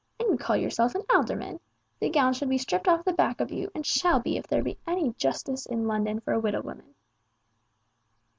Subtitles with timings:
[0.19, 1.59] And you call yourself an alderman!
[1.99, 4.63] The gown should be stript off the back of you, and shall be, if there
[4.63, 6.95] be any justice in London for a widow woman."